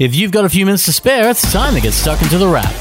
[0.00, 2.48] If you've got a few minutes to spare, it's time to get stuck into the
[2.48, 2.72] wrap.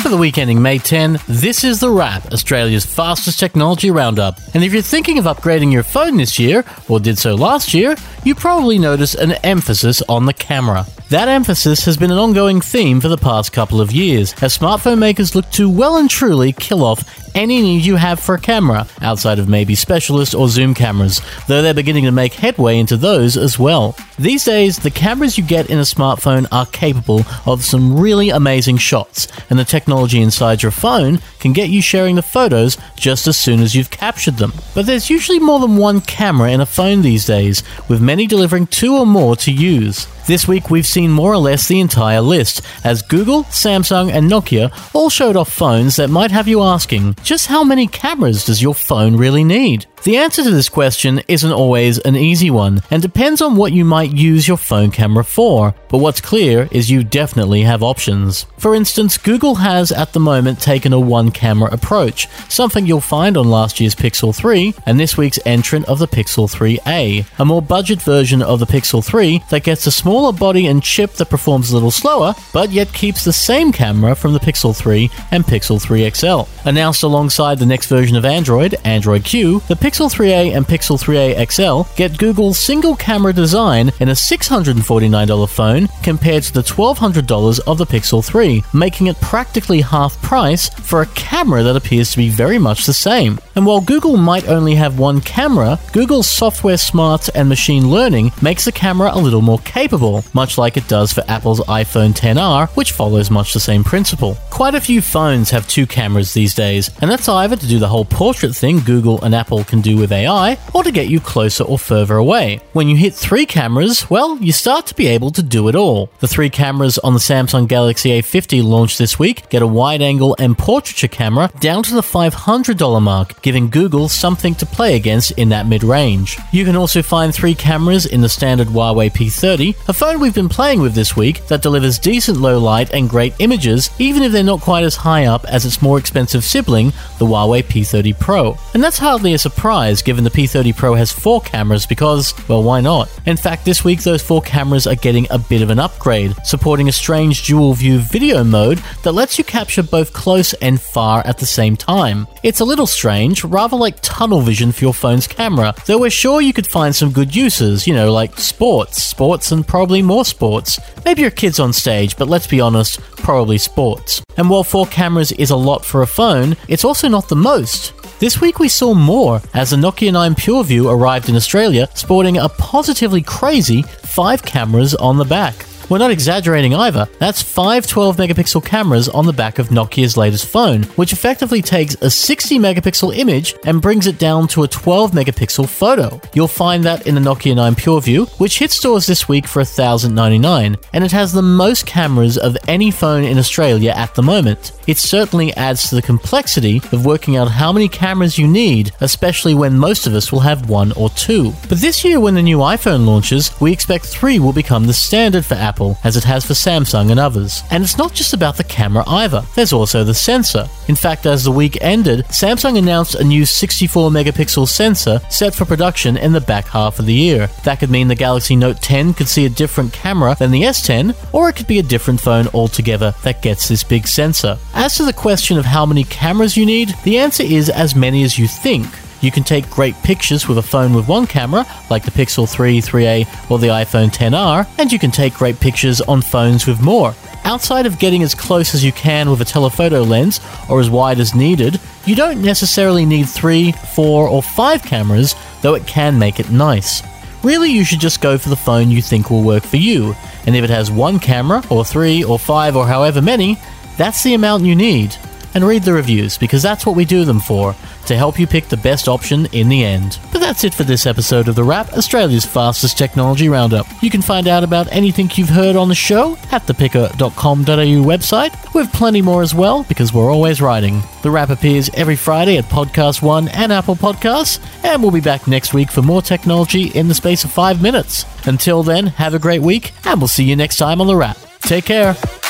[0.00, 4.38] For the week ending May 10, this is The Wrap, Australia's fastest technology roundup.
[4.54, 7.96] And if you're thinking of upgrading your phone this year, or did so last year,
[8.22, 10.86] you probably notice an emphasis on the camera.
[11.10, 14.98] That emphasis has been an ongoing theme for the past couple of years, as smartphone
[14.98, 18.86] makers look to well and truly kill off any need you have for a camera,
[19.02, 23.36] outside of maybe specialist or zoom cameras, though they're beginning to make headway into those
[23.36, 23.94] as well.
[24.18, 28.78] These days, the cameras you get in a smartphone are capable of some really amazing
[28.78, 33.38] shots, and the technology inside your phone can get you sharing the photos just as
[33.38, 34.54] soon as you've captured them.
[34.74, 38.68] But there's usually more than one camera in a phone these days, with many delivering
[38.68, 40.08] two or more to use.
[40.26, 44.72] This week, we've seen more or less the entire list, as Google, Samsung, and Nokia
[44.94, 48.74] all showed off phones that might have you asking just how many cameras does your
[48.74, 49.84] phone really need?
[50.04, 53.86] The answer to this question isn't always an easy one and depends on what you
[53.86, 58.44] might use your phone camera for, but what's clear is you definitely have options.
[58.58, 63.38] For instance, Google has at the moment taken a one camera approach, something you'll find
[63.38, 67.62] on last year's Pixel 3 and this week's entrant of the Pixel 3a, a more
[67.62, 71.70] budget version of the Pixel 3 that gets a smaller body and chip that performs
[71.70, 75.80] a little slower, but yet keeps the same camera from the Pixel 3 and Pixel
[75.80, 76.42] 3 XL.
[76.68, 81.00] Announced alongside the next version of Android, Android Q, the Pixel Pixel 3a and Pixel
[81.00, 87.60] 3a XL get Google's single camera design in a $649 phone compared to the $1,200
[87.68, 92.16] of the Pixel 3, making it practically half price for a camera that appears to
[92.16, 93.38] be very much the same.
[93.54, 98.64] And while Google might only have one camera, Google's software smarts and machine learning makes
[98.64, 102.90] the camera a little more capable, much like it does for Apple's iPhone 10R, which
[102.90, 104.36] follows much the same principle.
[104.50, 107.86] Quite a few phones have two cameras these days, and that's either to do the
[107.86, 111.62] whole portrait thing Google and Apple can do with AI, or to get you closer
[111.62, 112.60] or further away.
[112.72, 116.10] When you hit three cameras, well, you start to be able to do it all.
[116.20, 120.34] The three cameras on the Samsung Galaxy A50 launched this week get a wide angle
[120.38, 125.50] and portraiture camera down to the $500 mark, giving Google something to play against in
[125.50, 126.38] that mid range.
[126.50, 130.48] You can also find three cameras in the standard Huawei P30, a phone we've been
[130.48, 134.42] playing with this week that delivers decent low light and great images, even if they're
[134.42, 138.56] not quite as high up as its more expensive sibling, the Huawei P30 Pro.
[138.72, 142.62] And that's hardly a surprise surprise given the P30 Pro has four cameras because, well,
[142.62, 143.10] why not?
[143.26, 146.88] In fact, this week those four cameras are getting a bit of an upgrade, supporting
[146.88, 151.38] a strange dual view video mode that lets you capture both close and far at
[151.38, 152.28] the same time.
[152.44, 156.40] It's a little strange, rather like tunnel vision for your phone's camera, though we're sure
[156.40, 160.78] you could find some good uses, you know, like sports, sports, and probably more sports.
[161.04, 164.22] Maybe your kids on stage, but let's be honest, probably sports.
[164.36, 167.92] And while four cameras is a lot for a phone, it's also not the most.
[168.20, 172.48] This week we saw more as the Nokia 9 PureView arrived in Australia sporting a
[172.48, 175.66] positively crazy 5 cameras on the back.
[175.90, 177.08] We're not exaggerating either.
[177.18, 181.94] That's five 12 megapixel cameras on the back of Nokia's latest phone, which effectively takes
[181.96, 186.20] a 60 megapixel image and brings it down to a 12 megapixel photo.
[186.32, 190.76] You'll find that in the Nokia 9 PureView, which hit stores this week for 1,099,
[190.94, 194.72] and it has the most cameras of any phone in Australia at the moment.
[194.86, 199.54] It certainly adds to the complexity of working out how many cameras you need, especially
[199.54, 201.52] when most of us will have one or two.
[201.68, 205.44] But this year, when the new iPhone launches, we expect three will become the standard
[205.44, 207.64] for Apple Apple, as it has for Samsung and others.
[207.72, 210.68] And it's not just about the camera either, there's also the sensor.
[210.86, 215.64] In fact, as the week ended, Samsung announced a new 64 megapixel sensor set for
[215.64, 217.48] production in the back half of the year.
[217.64, 221.16] That could mean the Galaxy Note 10 could see a different camera than the S10,
[221.32, 224.56] or it could be a different phone altogether that gets this big sensor.
[224.74, 228.22] As to the question of how many cameras you need, the answer is as many
[228.22, 228.86] as you think.
[229.24, 232.82] You can take great pictures with a phone with one camera, like the Pixel 3,
[232.82, 237.14] 3a, or the iPhone 10R, and you can take great pictures on phones with more.
[237.44, 241.20] Outside of getting as close as you can with a telephoto lens, or as wide
[241.20, 246.38] as needed, you don't necessarily need three, four, or five cameras, though it can make
[246.38, 247.02] it nice.
[247.42, 250.14] Really, you should just go for the phone you think will work for you,
[250.46, 253.56] and if it has one camera, or three, or five, or however many,
[253.96, 255.16] that's the amount you need
[255.54, 257.74] and read the reviews because that's what we do them for,
[258.06, 260.18] to help you pick the best option in the end.
[260.32, 263.86] But that's it for this episode of The Wrap, Australia's fastest technology roundup.
[264.02, 268.74] You can find out about anything you've heard on the show at the pickr.com.au website,
[268.74, 271.02] with plenty more as well because we're always writing.
[271.22, 275.46] The Wrap appears every Friday at Podcast One and Apple Podcasts, and we'll be back
[275.46, 278.26] next week for more technology in the space of five minutes.
[278.46, 281.38] Until then, have a great week, and we'll see you next time on The Wrap.
[281.60, 282.43] Take care.